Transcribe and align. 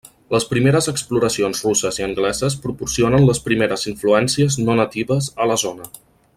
Les 0.35 0.45
primeres 0.51 0.87
exploracions 0.91 1.61
russes 1.67 1.99
i 2.01 2.07
angleses 2.07 2.57
proporcionen 2.65 3.29
les 3.29 3.43
primeres 3.51 3.87
influències 3.95 4.61
no 4.67 4.79
natives 4.83 5.33
a 5.47 5.51
la 5.55 5.63
zona. 5.67 5.93